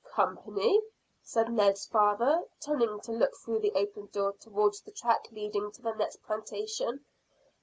[0.15, 0.81] "Company?"
[1.21, 5.81] said Ned's father, turning to look through the open door towards the track leading to
[5.83, 7.05] the next plantation.